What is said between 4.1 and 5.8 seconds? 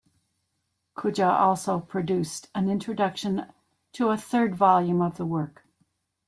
third volume of the work.